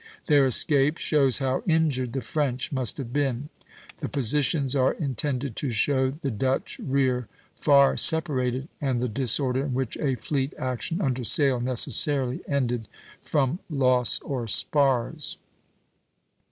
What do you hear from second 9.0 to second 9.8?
disorder in